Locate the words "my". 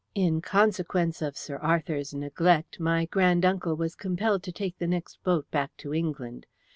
2.79-3.05